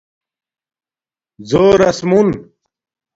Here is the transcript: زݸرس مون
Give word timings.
زݸرس 1.49 1.97
مون 2.09 2.29